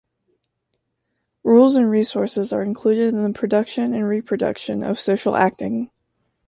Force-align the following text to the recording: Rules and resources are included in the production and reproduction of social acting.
Rules 1.43 1.75
and 1.75 1.87
resources 1.87 2.51
are 2.51 2.63
included 2.63 3.13
in 3.13 3.21
the 3.21 3.37
production 3.37 3.93
and 3.93 4.07
reproduction 4.07 4.81
of 4.81 4.99
social 4.99 5.35
acting. 5.35 5.91